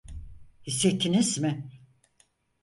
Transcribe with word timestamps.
Hissettiniz 0.67 1.37
mi? 1.37 1.69